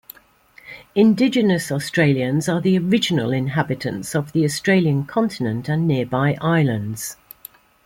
Indigenous 0.95 1.71
Australians 1.71 2.49
are 2.49 2.59
the 2.59 2.75
original 2.75 3.31
inhabitants 3.31 4.15
of 4.15 4.31
the 4.31 4.43
Australian 4.43 5.05
continent 5.05 5.69
and 5.69 5.87
nearby 5.87 6.35
islands. 6.41 7.17